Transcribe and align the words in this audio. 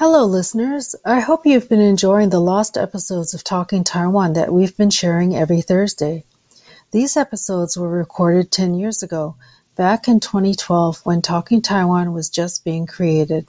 Hello, 0.00 0.24
listeners. 0.24 0.94
I 1.04 1.20
hope 1.20 1.44
you've 1.44 1.68
been 1.68 1.82
enjoying 1.82 2.30
the 2.30 2.40
lost 2.40 2.78
episodes 2.78 3.34
of 3.34 3.44
Talking 3.44 3.84
Taiwan 3.84 4.32
that 4.32 4.50
we've 4.50 4.74
been 4.74 4.88
sharing 4.88 5.36
every 5.36 5.60
Thursday. 5.60 6.24
These 6.90 7.18
episodes 7.18 7.76
were 7.76 7.86
recorded 7.86 8.50
10 8.50 8.76
years 8.76 9.02
ago, 9.02 9.34
back 9.76 10.08
in 10.08 10.18
2012 10.18 11.04
when 11.04 11.20
Talking 11.20 11.60
Taiwan 11.60 12.14
was 12.14 12.30
just 12.30 12.64
being 12.64 12.86
created. 12.86 13.46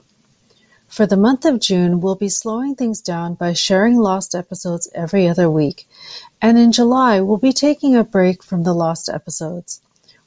For 0.88 1.06
the 1.06 1.16
month 1.16 1.46
of 1.46 1.58
June, 1.58 2.02
we'll 2.02 2.16
be 2.16 2.28
slowing 2.28 2.74
things 2.74 3.00
down 3.00 3.32
by 3.32 3.54
sharing 3.54 3.96
lost 3.96 4.34
episodes 4.34 4.90
every 4.94 5.28
other 5.28 5.48
week, 5.48 5.88
and 6.42 6.58
in 6.58 6.72
July, 6.72 7.22
we'll 7.22 7.38
be 7.38 7.54
taking 7.54 7.96
a 7.96 8.04
break 8.04 8.42
from 8.42 8.62
the 8.62 8.74
lost 8.74 9.08
episodes. 9.08 9.80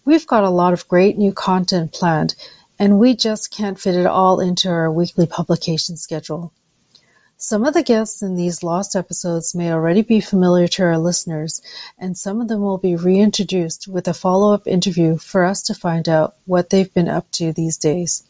We've 0.05 0.25
got 0.25 0.43
a 0.43 0.49
lot 0.49 0.73
of 0.73 0.87
great 0.87 1.19
new 1.19 1.33
content 1.33 1.93
planned, 1.93 2.33
and 2.79 2.99
we 2.99 3.15
just 3.15 3.51
can't 3.51 3.79
fit 3.79 3.95
it 3.95 4.05
all 4.05 4.39
into 4.39 4.69
our 4.69 4.91
weekly 4.91 5.27
publication 5.27 5.97
schedule. 5.97 6.51
Some 7.37 7.65
of 7.65 7.73
the 7.73 7.83
guests 7.83 8.21
in 8.21 8.35
these 8.35 8.63
lost 8.63 8.95
episodes 8.95 9.53
may 9.53 9.71
already 9.71 10.01
be 10.01 10.21
familiar 10.21 10.67
to 10.69 10.83
our 10.83 10.97
listeners, 10.97 11.61
and 11.99 12.17
some 12.17 12.39
of 12.39 12.47
them 12.47 12.61
will 12.61 12.77
be 12.77 12.95
reintroduced 12.95 13.87
with 13.87 14.07
a 14.07 14.13
follow-up 14.13 14.67
interview 14.67 15.17
for 15.17 15.43
us 15.43 15.63
to 15.63 15.73
find 15.73 16.07
out 16.07 16.35
what 16.45 16.69
they've 16.69 16.93
been 16.93 17.09
up 17.09 17.29
to 17.31 17.51
these 17.51 17.77
days. 17.77 18.23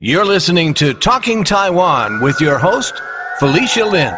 You're 0.00 0.24
listening 0.24 0.74
to 0.74 0.94
Talking 0.94 1.44
Taiwan 1.44 2.20
with 2.20 2.40
your 2.40 2.58
host, 2.58 3.00
Felicia 3.38 3.84
Lin. 3.84 4.16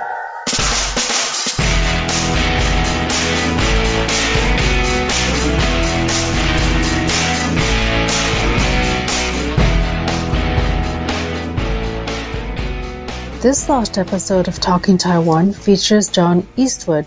This 13.41 13.71
last 13.71 13.97
episode 13.97 14.49
of 14.49 14.61
Talking 14.61 14.99
Taiwan 14.99 15.55
features 15.55 16.11
John 16.11 16.47
Eastwood, 16.59 17.07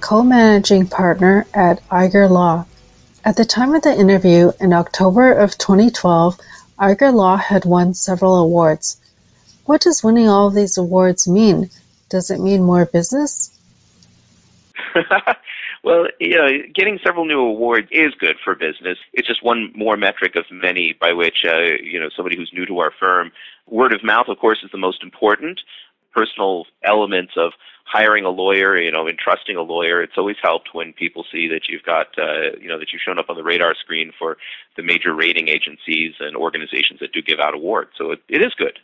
co-managing 0.00 0.86
partner 0.86 1.44
at 1.52 1.82
Eiger 1.90 2.28
Law. 2.28 2.66
At 3.24 3.36
the 3.36 3.44
time 3.44 3.74
of 3.74 3.82
the 3.82 3.92
interview 3.92 4.52
in 4.60 4.72
October 4.72 5.32
of 5.32 5.58
2012, 5.58 6.38
Eiger 6.78 7.10
Law 7.10 7.36
had 7.36 7.64
won 7.64 7.94
several 7.94 8.36
awards. 8.36 9.00
What 9.66 9.80
does 9.80 10.04
winning 10.04 10.28
all 10.28 10.46
of 10.46 10.54
these 10.54 10.78
awards 10.78 11.26
mean? 11.26 11.68
Does 12.10 12.30
it 12.30 12.38
mean 12.38 12.62
more 12.62 12.86
business? 12.86 13.50
well, 15.82 16.06
you 16.20 16.36
know, 16.36 16.48
getting 16.72 17.00
several 17.04 17.24
new 17.24 17.40
awards 17.40 17.88
is 17.90 18.14
good 18.14 18.36
for 18.44 18.54
business. 18.54 18.98
It's 19.12 19.26
just 19.26 19.42
one 19.42 19.72
more 19.74 19.96
metric 19.96 20.36
of 20.36 20.44
many 20.52 20.92
by 20.92 21.12
which, 21.12 21.44
uh, 21.44 21.58
you 21.82 21.98
know, 21.98 22.08
somebody 22.14 22.36
who's 22.36 22.52
new 22.52 22.66
to 22.66 22.78
our 22.78 22.92
firm, 22.92 23.32
word 23.70 23.92
of 23.94 24.04
mouth, 24.04 24.28
of 24.28 24.38
course, 24.38 24.58
is 24.62 24.70
the 24.70 24.78
most 24.78 25.02
important. 25.02 25.60
Personal 26.12 26.66
elements 26.82 27.32
of 27.36 27.52
hiring 27.84 28.24
a 28.24 28.30
lawyer, 28.30 28.78
you 28.78 28.90
know, 28.90 29.08
entrusting 29.08 29.56
a 29.56 29.62
lawyer. 29.62 30.02
It's 30.02 30.16
always 30.16 30.36
helped 30.42 30.70
when 30.72 30.92
people 30.92 31.24
see 31.30 31.48
that 31.48 31.68
you've 31.68 31.82
got, 31.82 32.06
uh, 32.18 32.56
you 32.60 32.68
know, 32.68 32.78
that 32.78 32.92
you've 32.92 33.02
shown 33.04 33.18
up 33.18 33.30
on 33.30 33.36
the 33.36 33.42
radar 33.42 33.74
screen 33.74 34.12
for 34.18 34.36
the 34.76 34.82
major 34.82 35.14
rating 35.14 35.48
agencies 35.48 36.14
and 36.20 36.36
organizations 36.36 37.00
that 37.00 37.12
do 37.12 37.22
give 37.22 37.40
out 37.40 37.54
awards. 37.54 37.90
So 37.96 38.12
it, 38.12 38.22
it 38.28 38.42
is 38.42 38.54
good. 38.54 38.78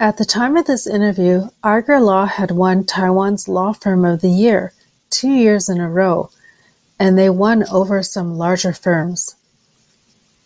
At 0.00 0.16
the 0.16 0.24
time 0.24 0.56
of 0.56 0.66
this 0.66 0.86
interview, 0.86 1.48
Eiger 1.62 2.00
Law 2.00 2.26
had 2.26 2.50
won 2.50 2.84
Taiwan's 2.84 3.46
Law 3.46 3.72
Firm 3.72 4.04
of 4.04 4.20
the 4.20 4.30
Year 4.30 4.72
two 5.12 5.30
years 5.30 5.68
in 5.68 5.80
a 5.80 5.88
row, 5.88 6.30
and 6.98 7.16
they 7.16 7.30
won 7.30 7.64
over 7.70 8.02
some 8.02 8.36
larger 8.36 8.72
firms. 8.72 9.36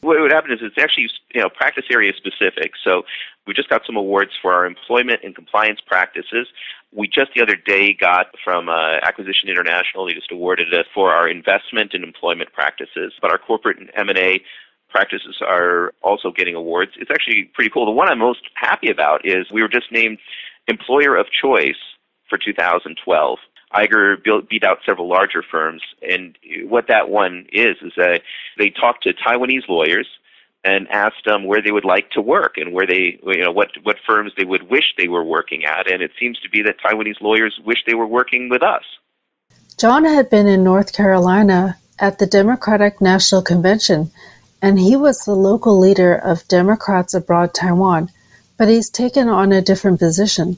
What 0.03 0.21
would 0.21 0.33
happen 0.33 0.53
is 0.53 0.59
it's 0.61 0.77
actually 0.77 1.09
you 1.35 1.41
know 1.41 1.49
practice 1.49 1.85
area 1.91 2.13
specific. 2.15 2.73
So 2.85 3.05
we 3.47 3.55
just 3.55 3.69
got 3.69 3.83
some 3.87 3.97
awards 3.97 4.33
for 4.43 4.53
our 4.53 4.67
employment 4.67 5.21
and 5.23 5.35
compliance 5.35 5.81
practices. 5.87 6.49
We 6.93 7.07
just 7.09 7.31
the 7.35 7.43
other 7.43 7.57
day 7.57 7.93
got 7.93 8.27
from 8.45 8.69
uh, 8.69 8.99
Acquisition 9.03 9.49
International. 9.49 10.07
They 10.07 10.15
just 10.15 10.33
awarded 10.33 10.73
us 10.75 10.87
for 10.95 11.13
our 11.13 11.29
investment 11.29 11.93
and 11.95 12.03
employment 12.03 12.53
practices, 12.53 13.13
but 13.21 13.31
our 13.31 13.39
corporate 13.39 13.79
and 13.79 13.91
M 13.95 14.09
and 14.09 14.19
A 14.19 14.41
practices 14.89 15.37
are 15.47 15.93
also 16.03 16.31
getting 16.31 16.55
awards. 16.55 16.93
It's 16.99 17.11
actually 17.11 17.51
pretty 17.55 17.71
cool. 17.71 17.87
The 17.87 17.93
one 17.93 18.09
I'm 18.09 18.19
most 18.19 18.41
happy 18.55 18.91
about 18.91 19.25
is 19.25 19.47
we 19.53 19.63
were 19.63 19.69
just 19.69 19.93
named 19.93 20.19
Employer 20.69 21.17
of 21.17 21.27
Choice 21.31 21.77
for 22.29 22.39
2012. 22.39 23.39
Eiger 23.73 24.17
beat 24.49 24.65
out 24.65 24.79
several 24.87 25.09
larger 25.09 25.43
firms, 25.43 25.83
and 26.09 26.37
what 26.65 26.87
that 26.89 27.11
one 27.11 27.47
is 27.53 27.77
is 27.83 27.93
that 27.97 28.23
they 28.59 28.71
talked 28.71 29.03
to 29.03 29.13
Taiwanese 29.13 29.69
lawyers 29.69 30.07
and 30.67 30.89
asked 30.91 31.25
them 31.25 31.45
where 31.45 31.63
they 31.63 31.71
would 31.71 31.85
like 31.85 32.11
to 32.11 32.21
work 32.21 32.55
and 32.57 32.73
where 32.73 32.89
they, 32.89 33.21
you 33.25 33.45
know, 33.45 33.53
what 33.53 33.71
what 33.85 33.97
firms 34.05 34.33
they 34.37 34.45
would 34.45 34.69
wish 34.69 34.95
they 34.99 35.07
were 35.07 35.25
working 35.25 35.65
at, 35.65 35.91
and 35.91 36.03
it 36.03 36.11
seems 36.19 36.39
to 36.41 36.51
be 36.51 36.63
that 36.63 36.81
Taiwanese 36.81 37.21
lawyers 37.21 37.59
wish 37.65 37.79
they 37.87 37.95
were 37.95 38.07
working 38.07 38.49
with 38.49 38.65
us. 38.65 38.83
John 39.79 40.05
had 40.05 40.29
been 40.29 40.49
in 40.49 40.65
North 40.65 40.93
Carolina 40.93 41.79
at 41.99 42.19
the 42.19 42.27
Democratic 42.27 43.01
National 43.01 43.43
Convention, 43.43 44.11
and 44.61 44.79
he 44.79 44.97
was 44.97 45.21
the 45.21 45.35
local 45.35 45.79
leader 45.79 46.15
of 46.15 46.49
Democrats 46.49 47.15
Abroad 47.15 47.55
Taiwan, 47.55 48.11
but 48.59 48.69
he's 48.69 48.91
taken 48.91 49.29
on 49.29 49.53
a 49.53 49.63
different 49.63 50.01
position. 50.01 50.57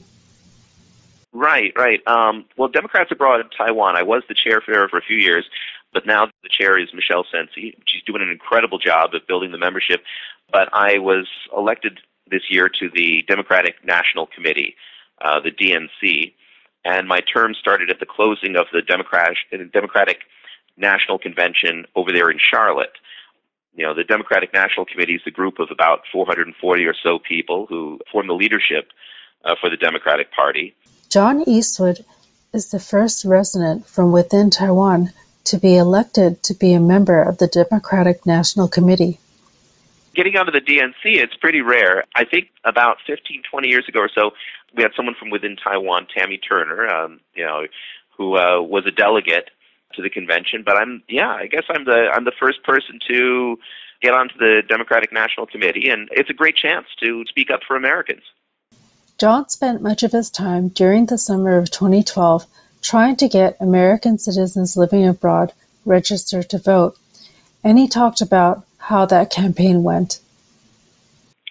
Right, 1.31 1.71
right. 1.75 2.05
Um, 2.07 2.45
well, 2.57 2.69
Democrats 2.69 3.11
Abroad 3.11 3.45
Taiwan, 3.55 3.95
I 3.95 4.03
was 4.03 4.23
the 4.27 4.33
chair 4.33 4.61
for, 4.61 4.89
for 4.89 4.97
a 4.97 5.01
few 5.01 5.17
years, 5.17 5.45
but 5.93 6.05
now 6.05 6.27
the 6.43 6.49
chair 6.49 6.77
is 6.77 6.89
Michelle 6.93 7.25
Sensi. 7.31 7.75
She's 7.85 8.03
doing 8.03 8.21
an 8.21 8.29
incredible 8.29 8.77
job 8.77 9.13
of 9.13 9.25
building 9.27 9.51
the 9.51 9.57
membership. 9.57 10.03
But 10.51 10.69
I 10.73 10.99
was 10.99 11.27
elected 11.55 11.99
this 12.29 12.43
year 12.49 12.69
to 12.79 12.89
the 12.93 13.23
Democratic 13.27 13.83
National 13.83 14.27
Committee, 14.27 14.75
uh, 15.21 15.39
the 15.39 15.51
DNC, 15.51 16.33
and 16.85 17.07
my 17.07 17.19
term 17.21 17.53
started 17.53 17.89
at 17.89 17.99
the 17.99 18.05
closing 18.05 18.55
of 18.55 18.67
the 18.71 18.81
Democratic, 18.81 19.37
Democratic 19.73 20.19
National 20.77 21.19
Convention 21.19 21.85
over 21.95 22.11
there 22.11 22.29
in 22.29 22.37
Charlotte. 22.39 22.93
You 23.75 23.85
know, 23.85 23.93
the 23.93 24.03
Democratic 24.03 24.53
National 24.53 24.85
Committee 24.85 25.15
is 25.15 25.21
a 25.25 25.31
group 25.31 25.59
of 25.59 25.69
about 25.71 26.01
440 26.11 26.85
or 26.85 26.95
so 27.01 27.19
people 27.19 27.65
who 27.67 27.99
form 28.11 28.27
the 28.27 28.33
leadership 28.33 28.89
uh, 29.43 29.55
for 29.59 29.69
the 29.69 29.77
Democratic 29.77 30.31
Party. 30.31 30.75
John 31.09 31.43
Eastwood 31.47 32.05
is 32.53 32.71
the 32.71 32.79
first 32.79 33.25
resident 33.25 33.87
from 33.87 34.11
within 34.11 34.49
Taiwan 34.49 35.11
to 35.49 35.57
be 35.57 35.77
elected 35.77 36.43
to 36.43 36.53
be 36.53 36.73
a 36.73 36.79
member 36.79 37.21
of 37.21 37.37
the 37.37 37.47
Democratic 37.47 38.25
National 38.25 38.67
Committee. 38.67 39.19
Getting 40.13 40.37
onto 40.37 40.51
the 40.51 40.61
DNC, 40.61 40.93
it's 41.03 41.35
pretty 41.35 41.61
rare. 41.61 42.03
I 42.15 42.25
think 42.25 42.49
about 42.63 42.97
15, 43.07 43.43
20 43.49 43.67
years 43.67 43.87
ago 43.87 44.01
or 44.01 44.09
so, 44.13 44.31
we 44.75 44.83
had 44.83 44.91
someone 44.95 45.15
from 45.15 45.31
within 45.31 45.55
Taiwan, 45.55 46.07
Tammy 46.15 46.37
Turner, 46.37 46.87
um, 46.87 47.19
you 47.33 47.45
know, 47.45 47.65
who 48.15 48.37
uh, 48.37 48.61
was 48.61 48.85
a 48.85 48.91
delegate 48.91 49.49
to 49.93 50.03
the 50.03 50.09
convention. 50.09 50.61
But 50.63 50.77
I'm, 50.77 51.01
yeah, 51.07 51.29
I 51.29 51.47
guess 51.47 51.63
I'm 51.69 51.85
the 51.85 52.09
I'm 52.13 52.25
the 52.25 52.33
first 52.39 52.63
person 52.63 52.99
to 53.07 53.57
get 54.01 54.13
onto 54.13 54.37
the 54.37 54.61
Democratic 54.67 55.11
National 55.11 55.47
Committee, 55.47 55.89
and 55.89 56.09
it's 56.11 56.29
a 56.29 56.33
great 56.33 56.55
chance 56.55 56.85
to 57.01 57.25
speak 57.27 57.49
up 57.49 57.61
for 57.67 57.75
Americans. 57.75 58.21
John 59.17 59.49
spent 59.49 59.81
much 59.81 60.03
of 60.03 60.11
his 60.11 60.29
time 60.29 60.69
during 60.69 61.07
the 61.07 61.17
summer 61.17 61.57
of 61.57 61.71
2012 61.71 62.45
trying 62.81 63.15
to 63.17 63.27
get 63.27 63.57
American 63.59 64.17
citizens 64.17 64.77
living 64.77 65.07
abroad 65.07 65.53
registered 65.85 66.49
to 66.49 66.57
vote, 66.57 66.97
and 67.63 67.77
he 67.77 67.87
talked 67.87 68.21
about 68.21 68.65
how 68.77 69.05
that 69.05 69.29
campaign 69.39 69.83
went. 69.83 70.19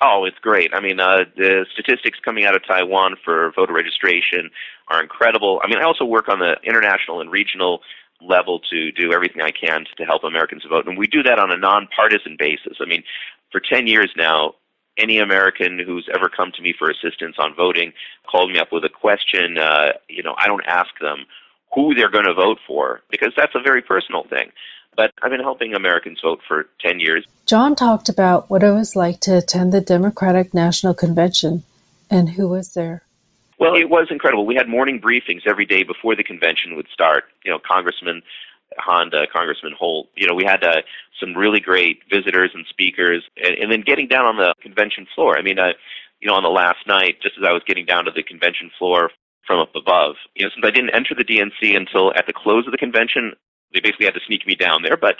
Oh, 0.01 0.25
it's 0.25 0.39
great. 0.39 0.73
I 0.73 0.81
mean, 0.81 1.01
uh, 1.01 1.25
the 1.37 1.67
statistics 1.73 2.21
coming 2.25 2.45
out 2.45 2.55
of 2.55 2.65
Taiwan 2.65 3.17
for 3.25 3.51
voter 3.57 3.73
registration 3.73 4.51
are 4.87 5.03
incredible. 5.03 5.61
I 5.63 5.69
mean, 5.69 5.79
I 5.79 5.83
also 5.83 6.05
work 6.05 6.29
on 6.29 6.39
the 6.39 6.57
international 6.63 7.21
and 7.21 7.31
regional 7.33 7.81
level 8.21 8.61
to 8.71 8.93
do 8.93 9.13
everything 9.13 9.43
I 9.43 9.51
can 9.51 9.85
to 9.97 10.05
help 10.05 10.23
Americans 10.23 10.65
vote, 10.69 10.87
and 10.87 10.97
we 10.97 11.07
do 11.07 11.23
that 11.25 11.39
on 11.39 11.51
a 11.51 11.57
nonpartisan 11.57 12.37
basis. 12.39 12.79
I 12.81 12.85
mean, 12.85 13.03
for 13.51 13.61
10 13.61 13.87
years 13.87 14.13
now, 14.17 14.55
any 14.99 15.19
American 15.19 15.79
who's 15.79 16.09
ever 16.15 16.29
come 16.29 16.53
to 16.53 16.63
me 16.63 16.75
for 16.77 16.91
assistance 16.91 17.37
on 17.39 17.55
voting 17.55 17.93
called 18.31 18.51
me 18.51 18.59
up 18.59 18.73
with 18.73 18.85
a 18.85 18.89
question. 18.89 19.57
Uh, 19.57 19.93
you 20.09 20.23
know, 20.23 20.35
I 20.37 20.47
don't 20.47 20.65
ask 20.67 20.91
them 21.01 21.27
who 21.75 21.95
they're 21.95 22.11
going 22.11 22.25
to 22.25 22.35
vote 22.35 22.59
for 22.67 23.01
because 23.11 23.33
that's 23.37 23.55
a 23.55 23.61
very 23.61 23.83
personal 23.83 24.25
thing. 24.25 24.51
But 24.97 25.13
I've 25.23 25.31
been 25.31 25.41
helping 25.41 25.75
Americans 25.75 26.21
vote 26.21 26.41
for 26.47 26.67
10 26.81 26.99
years. 26.99 27.25
John 27.47 27.77
talked 27.77 28.09
about 28.09 28.51
what 28.51 28.65
it 28.65 28.73
was 28.73 28.97
like 28.97 29.21
to 29.21 29.39
attend 29.39 29.73
the 29.73 29.81
Democratic 29.81 30.53
National 30.53 30.93
Convention 30.93 31.63
and 32.11 32.29
who 32.29 32.49
was 32.49 32.75
there. 32.75 33.03
Well, 33.59 33.75
it 33.77 33.89
was 33.89 34.09
incredible. 34.11 34.47
We 34.47 34.55
had 34.55 34.69
morning 34.69 35.01
briefings 35.01 35.47
every 35.47 35.67
day 35.67 35.83
before 35.83 36.17
the 36.17 36.25
convention 36.25 36.77
would 36.77 36.89
start. 36.93 37.25
You 37.45 37.53
know, 37.53 37.59
Congressman 37.59 38.23
Honda, 38.77 39.27
Congressman 39.27 39.73
Holt. 39.79 40.09
You 40.15 40.27
know, 40.27 40.35
we 40.35 40.45
had 40.45 40.63
uh, 40.63 40.83
some 41.21 41.35
really 41.35 41.61
great 41.61 42.01
visitors 42.11 42.51
and 42.55 42.67
speakers, 42.69 43.25
and, 43.37 43.55
and 43.59 43.73
then 43.73 43.83
getting 43.83 44.09
down 44.09 44.27
on 44.27 44.37
the 44.37 44.55
convention 44.63 45.07
floor. 45.15 45.39
I 45.39 45.43
mean, 45.43 45.59
uh, 45.59 45.73
you 46.21 46.29
know, 46.29 46.35
on 46.35 46.43
the 46.43 46.49
last 46.49 46.87
night, 46.87 47.21
just 47.23 47.37
as 47.39 47.45
I 47.47 47.53
was 47.53 47.63
getting 47.67 47.87
down 47.87 48.05
to 48.05 48.11
the 48.11 48.23
convention 48.23 48.71
floor 48.79 49.11
from 49.47 49.61
up 49.61 49.75
above, 49.75 50.17
you 50.35 50.45
know, 50.45 50.51
since 50.55 50.65
I 50.67 50.71
didn't 50.71 50.95
enter 50.95 51.15
the 51.15 51.25
DNC 51.25 51.77
until 51.77 52.13
at 52.15 52.27
the 52.27 52.33
close 52.33 52.67
of 52.67 52.73
the 52.73 52.79
convention, 52.79 53.33
they 53.73 53.81
basically 53.81 54.07
had 54.07 54.15
to 54.15 54.21
sneak 54.27 54.47
me 54.47 54.55
down 54.55 54.83
there. 54.83 54.97
But 54.97 55.17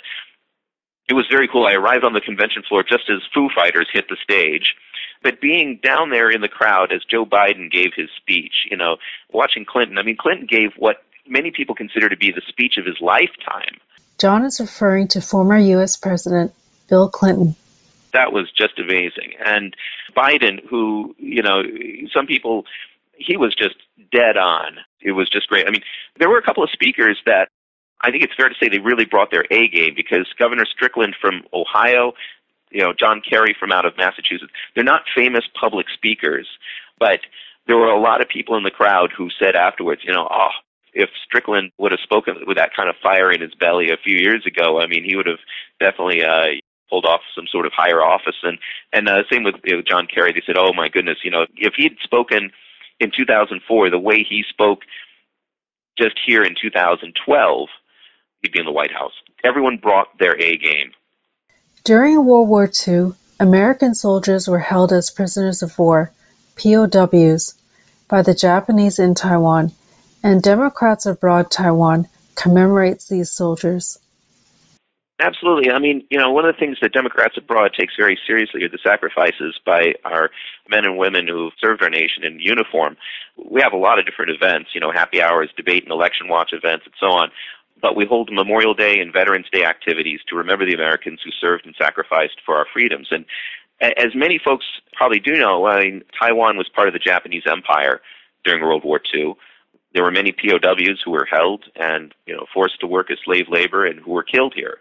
it 1.07 1.13
was 1.13 1.25
very 1.29 1.47
cool. 1.47 1.65
I 1.65 1.73
arrived 1.73 2.03
on 2.03 2.13
the 2.13 2.21
convention 2.21 2.63
floor 2.67 2.83
just 2.83 3.09
as 3.09 3.19
Foo 3.33 3.49
Fighters 3.55 3.87
hit 3.91 4.05
the 4.09 4.17
stage. 4.21 4.75
But 5.23 5.41
being 5.41 5.79
down 5.83 6.11
there 6.11 6.29
in 6.29 6.41
the 6.41 6.47
crowd 6.47 6.93
as 6.93 7.03
Joe 7.03 7.25
Biden 7.25 7.69
gave 7.71 7.91
his 7.95 8.09
speech, 8.15 8.67
you 8.69 8.77
know, 8.77 8.97
watching 9.33 9.65
Clinton, 9.65 9.97
I 9.97 10.03
mean, 10.03 10.15
Clinton 10.17 10.47
gave 10.49 10.71
what 10.77 11.03
many 11.27 11.51
people 11.51 11.75
consider 11.75 12.09
to 12.09 12.15
be 12.15 12.31
the 12.31 12.41
speech 12.47 12.77
of 12.77 12.85
his 12.85 12.97
lifetime. 13.01 13.79
John 14.19 14.45
is 14.45 14.59
referring 14.59 15.07
to 15.09 15.21
former 15.21 15.57
U.S. 15.57 15.95
President 15.95 16.53
Bill 16.89 17.09
Clinton. 17.09 17.55
That 18.13 18.33
was 18.33 18.51
just 18.51 18.77
amazing. 18.79 19.33
And 19.43 19.75
Biden, 20.15 20.65
who, 20.67 21.15
you 21.17 21.41
know, 21.41 21.63
some 22.13 22.27
people, 22.27 22.65
he 23.15 23.37
was 23.37 23.55
just 23.55 23.75
dead 24.11 24.35
on. 24.37 24.77
It 25.01 25.13
was 25.13 25.29
just 25.29 25.47
great. 25.47 25.67
I 25.67 25.71
mean, 25.71 25.83
there 26.17 26.29
were 26.29 26.37
a 26.37 26.43
couple 26.43 26.63
of 26.63 26.69
speakers 26.71 27.17
that 27.25 27.49
I 28.01 28.11
think 28.11 28.23
it's 28.23 28.33
fair 28.35 28.49
to 28.49 28.55
say 28.59 28.69
they 28.69 28.79
really 28.79 29.05
brought 29.05 29.31
their 29.31 29.45
A 29.51 29.67
game 29.67 29.93
because 29.95 30.27
Governor 30.37 30.65
Strickland 30.65 31.15
from 31.19 31.43
Ohio, 31.53 32.13
you 32.71 32.81
know, 32.81 32.93
John 32.93 33.21
Kerry 33.21 33.55
from 33.59 33.71
out 33.71 33.85
of 33.85 33.97
Massachusetts, 33.97 34.51
they're 34.75 34.83
not 34.83 35.03
famous 35.15 35.43
public 35.59 35.87
speakers, 35.93 36.47
but 36.99 37.19
there 37.67 37.77
were 37.77 37.91
a 37.91 37.99
lot 37.99 38.21
of 38.21 38.27
people 38.27 38.57
in 38.57 38.63
the 38.63 38.71
crowd 38.71 39.11
who 39.15 39.29
said 39.39 39.55
afterwards, 39.55 40.01
you 40.03 40.13
know, 40.13 40.27
oh, 40.29 40.49
if 40.93 41.09
Strickland 41.25 41.71
would 41.77 41.91
have 41.91 42.01
spoken 42.01 42.35
with 42.47 42.57
that 42.57 42.75
kind 42.75 42.89
of 42.89 42.95
fire 43.01 43.31
in 43.31 43.41
his 43.41 43.53
belly 43.55 43.91
a 43.91 43.97
few 43.97 44.17
years 44.17 44.45
ago, 44.45 44.79
I 44.79 44.87
mean, 44.87 45.03
he 45.03 45.15
would 45.15 45.27
have 45.27 45.39
definitely 45.79 46.23
uh, 46.23 46.59
pulled 46.89 47.05
off 47.05 47.21
some 47.35 47.45
sort 47.51 47.65
of 47.65 47.71
higher 47.75 48.01
office. 48.01 48.35
And 48.43 48.57
and 48.91 49.07
uh, 49.07 49.23
same 49.31 49.43
with 49.43 49.55
you 49.63 49.77
know, 49.77 49.81
John 49.81 50.07
Kerry. 50.07 50.33
They 50.33 50.43
said, 50.45 50.57
oh 50.57 50.73
my 50.73 50.89
goodness, 50.89 51.17
you 51.23 51.31
know, 51.31 51.45
if 51.55 51.73
he'd 51.77 51.97
spoken 52.03 52.51
in 52.99 53.11
2004 53.15 53.89
the 53.89 53.99
way 53.99 54.25
he 54.27 54.43
spoke 54.49 54.79
just 55.97 56.19
here 56.25 56.43
in 56.43 56.55
2012, 56.59 57.69
he'd 58.41 58.51
be 58.51 58.59
in 58.59 58.65
the 58.65 58.71
White 58.71 58.91
House. 58.91 59.13
Everyone 59.43 59.77
brought 59.77 60.17
their 60.17 60.35
A 60.39 60.57
game. 60.57 60.91
During 61.83 62.25
World 62.25 62.49
War 62.49 62.69
II, 62.87 63.13
American 63.39 63.95
soldiers 63.95 64.47
were 64.47 64.59
held 64.59 64.91
as 64.91 65.11
prisoners 65.11 65.61
of 65.63 65.77
war, 65.79 66.11
POWs, 66.57 67.55
by 68.07 68.21
the 68.21 68.33
Japanese 68.33 68.99
in 68.99 69.15
Taiwan, 69.15 69.71
and 70.23 70.41
Democrats 70.41 71.05
Abroad 71.05 71.51
Taiwan 71.51 72.07
commemorates 72.35 73.07
these 73.07 73.31
soldiers. 73.31 73.99
Absolutely. 75.21 75.69
I 75.69 75.79
mean, 75.79 76.05
you 76.09 76.17
know, 76.17 76.31
one 76.31 76.45
of 76.45 76.55
the 76.55 76.59
things 76.59 76.77
that 76.81 76.93
Democrats 76.93 77.35
abroad 77.35 77.71
takes 77.77 77.93
very 77.97 78.17
seriously 78.25 78.63
are 78.63 78.69
the 78.69 78.79
sacrifices 78.81 79.59
by 79.65 79.93
our 80.05 80.31
men 80.69 80.85
and 80.85 80.97
women 80.97 81.27
who've 81.27 81.51
served 81.59 81.83
our 81.83 81.89
nation 81.89 82.23
in 82.23 82.39
uniform. 82.39 82.95
We 83.35 83.61
have 83.61 83.73
a 83.73 83.77
lot 83.77 83.99
of 83.99 84.05
different 84.05 84.31
events, 84.31 84.69
you 84.73 84.79
know, 84.79 84.91
happy 84.93 85.21
hours, 85.21 85.49
debate 85.57 85.83
and 85.83 85.91
election 85.91 86.29
watch 86.29 86.51
events, 86.53 86.85
and 86.85 86.93
so 86.97 87.07
on. 87.07 87.31
But 87.81 87.97
we 87.97 88.05
hold 88.05 88.29
Memorial 88.31 88.73
Day 88.73 88.99
and 88.99 89.11
Veterans 89.11 89.47
Day 89.51 89.65
activities 89.65 90.21
to 90.29 90.37
remember 90.37 90.65
the 90.65 90.73
Americans 90.73 91.19
who 91.23 91.31
served 91.31 91.65
and 91.65 91.75
sacrificed 91.77 92.37
for 92.45 92.55
our 92.55 92.65
freedoms. 92.71 93.09
And 93.11 93.25
as 93.81 94.15
many 94.15 94.39
folks 94.43 94.65
probably 94.93 95.19
do 95.19 95.37
know, 95.37 95.65
I 95.65 95.83
mean, 95.83 96.03
Taiwan 96.17 96.57
was 96.57 96.69
part 96.69 96.87
of 96.87 96.93
the 96.93 96.99
Japanese 96.99 97.43
Empire 97.45 97.99
during 98.45 98.61
World 98.63 98.85
War 98.85 99.01
II. 99.13 99.35
There 99.93 100.03
were 100.03 100.11
many 100.11 100.31
POWs 100.31 101.01
who 101.03 101.11
were 101.11 101.27
held 101.29 101.65
and 101.75 102.13
you 102.25 102.35
know 102.35 102.45
forced 102.53 102.79
to 102.81 102.87
work 102.87 103.09
as 103.11 103.17
slave 103.23 103.45
labor 103.49 103.85
and 103.85 103.99
who 103.99 104.11
were 104.11 104.23
killed 104.23 104.53
here. 104.55 104.77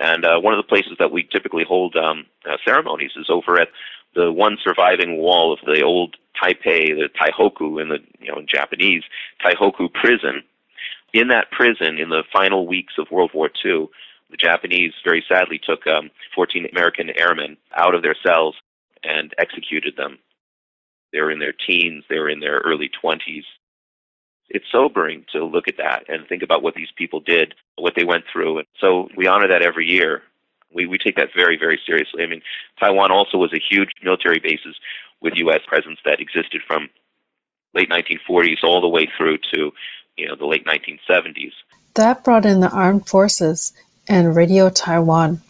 And 0.00 0.24
uh, 0.24 0.40
one 0.40 0.54
of 0.54 0.58
the 0.58 0.68
places 0.68 0.94
that 0.98 1.12
we 1.12 1.22
typically 1.24 1.64
hold 1.66 1.96
um, 1.96 2.26
uh, 2.48 2.56
ceremonies 2.64 3.12
is 3.16 3.26
over 3.28 3.60
at 3.60 3.68
the 4.14 4.32
one 4.32 4.58
surviving 4.62 5.18
wall 5.18 5.52
of 5.52 5.60
the 5.66 5.82
old 5.82 6.16
Taipei, 6.40 6.94
the 6.94 7.08
Taihoku 7.20 7.80
in 7.80 7.88
the 7.88 7.98
you 8.20 8.30
know 8.30 8.38
in 8.38 8.46
Japanese 8.52 9.02
Taihoku 9.44 9.92
prison. 9.92 10.42
In 11.12 11.28
that 11.28 11.50
prison, 11.52 11.98
in 11.98 12.08
the 12.08 12.24
final 12.32 12.66
weeks 12.66 12.94
of 12.98 13.10
World 13.10 13.30
War 13.32 13.48
II, 13.64 13.86
the 14.30 14.36
Japanese 14.36 14.92
very 15.04 15.24
sadly 15.28 15.60
took 15.64 15.86
um, 15.86 16.10
14 16.34 16.66
American 16.72 17.10
airmen 17.16 17.56
out 17.76 17.94
of 17.94 18.02
their 18.02 18.16
cells 18.26 18.56
and 19.04 19.32
executed 19.38 19.94
them. 19.96 20.18
They 21.12 21.20
were 21.20 21.30
in 21.30 21.38
their 21.38 21.52
teens, 21.52 22.02
they 22.08 22.18
were 22.18 22.28
in 22.28 22.40
their 22.40 22.58
early 22.64 22.90
20s, 23.02 23.44
it's 24.48 24.66
sobering 24.70 25.24
to 25.32 25.44
look 25.44 25.68
at 25.68 25.76
that 25.78 26.04
and 26.08 26.26
think 26.26 26.42
about 26.42 26.62
what 26.62 26.74
these 26.74 26.90
people 26.96 27.20
did, 27.20 27.54
what 27.76 27.94
they 27.96 28.04
went 28.04 28.24
through. 28.32 28.58
And 28.58 28.66
so 28.80 29.08
we 29.16 29.26
honor 29.26 29.48
that 29.48 29.62
every 29.62 29.86
year. 29.86 30.22
We, 30.72 30.86
we 30.86 30.98
take 30.98 31.16
that 31.16 31.28
very, 31.36 31.56
very 31.56 31.80
seriously. 31.86 32.24
I 32.24 32.26
mean, 32.26 32.42
Taiwan 32.80 33.12
also 33.12 33.38
was 33.38 33.52
a 33.52 33.60
huge 33.70 33.90
military 34.02 34.40
bases 34.40 34.76
with 35.20 35.34
U.S. 35.36 35.60
presence 35.66 35.98
that 36.04 36.20
existed 36.20 36.62
from 36.66 36.88
late 37.74 37.88
1940s 37.90 38.62
all 38.64 38.80
the 38.80 38.88
way 38.88 39.08
through 39.16 39.38
to, 39.52 39.72
you 40.16 40.26
know, 40.26 40.34
the 40.36 40.46
late 40.46 40.66
1970s. 40.66 41.52
That 41.94 42.24
brought 42.24 42.44
in 42.44 42.60
the 42.60 42.70
armed 42.70 43.08
forces 43.08 43.72
and 44.08 44.34
Radio 44.34 44.68
Taiwan. 44.68 45.42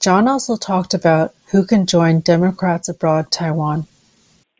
John 0.00 0.28
also 0.28 0.56
talked 0.56 0.94
about 0.94 1.34
who 1.50 1.64
can 1.66 1.86
join 1.86 2.20
Democrats 2.20 2.88
Abroad 2.88 3.30
Taiwan. 3.30 3.86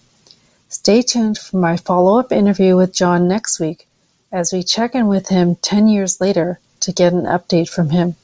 Stay 0.69 1.03
tuned 1.03 1.39
for 1.39 1.59
my 1.59 1.77
follow-up 1.77 2.33
interview 2.33 2.77
with 2.77 2.95
John 2.95 3.29
next 3.29 3.61
week 3.61 3.87
as 4.33 4.53
we 4.53 4.63
check 4.63 4.95
in 4.95 5.07
with 5.07 5.29
him 5.29 5.57
10 5.57 5.89
years 5.89 6.21
later 6.21 6.59
to 6.81 6.93
get 6.93 7.13
an 7.13 7.25
update 7.25 7.69
from 7.69 7.91
him. 7.91 8.15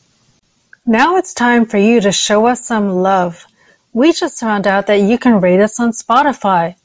Now 0.86 1.16
it's 1.16 1.34
time 1.34 1.66
for 1.66 1.76
you 1.76 2.00
to 2.00 2.12
show 2.12 2.46
us 2.46 2.64
some 2.66 3.02
love. 3.02 3.44
We 3.92 4.12
just 4.12 4.40
found 4.40 4.66
out 4.66 4.86
that 4.86 5.02
you 5.02 5.18
can 5.18 5.40
rate 5.40 5.60
us 5.60 5.78
on 5.80 5.92
Spotify. 5.92 6.76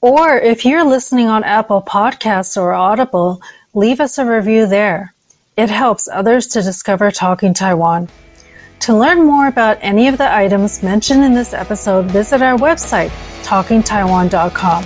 Or 0.00 0.38
if 0.38 0.64
you're 0.64 0.84
listening 0.84 1.26
on 1.26 1.42
Apple 1.42 1.82
Podcasts 1.82 2.56
or 2.56 2.72
Audible, 2.72 3.42
leave 3.74 4.00
us 4.00 4.18
a 4.18 4.24
review 4.24 4.66
there. 4.66 5.12
It 5.56 5.70
helps 5.70 6.06
others 6.06 6.48
to 6.48 6.62
discover 6.62 7.10
Talking 7.10 7.54
Taiwan. 7.54 8.08
To 8.80 8.96
learn 8.96 9.24
more 9.26 9.46
about 9.46 9.78
any 9.80 10.08
of 10.08 10.18
the 10.18 10.32
items 10.32 10.82
mentioned 10.82 11.24
in 11.24 11.34
this 11.34 11.52
episode, 11.52 12.06
visit 12.06 12.42
our 12.42 12.56
website, 12.56 13.10
talkingtaiwan.com. 13.42 14.84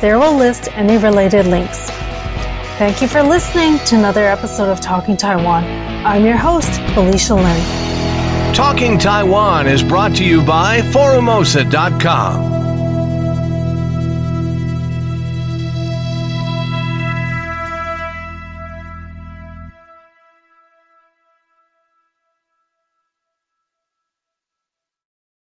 There 0.00 0.18
we'll 0.18 0.36
list 0.36 0.68
any 0.72 0.98
related 0.98 1.46
links. 1.46 1.78
Thank 2.78 3.00
you 3.00 3.08
for 3.08 3.22
listening 3.22 3.78
to 3.86 3.96
another 3.96 4.24
episode 4.24 4.68
of 4.70 4.80
Talking 4.80 5.16
Taiwan. 5.16 5.64
I'm 6.04 6.26
your 6.26 6.36
host, 6.36 6.80
Felicia 6.92 7.34
Lin. 7.34 8.54
Talking 8.54 8.98
Taiwan 8.98 9.66
is 9.66 9.82
brought 9.82 10.16
to 10.16 10.24
you 10.24 10.44
by 10.44 10.80
Forumosa.com 10.80 12.55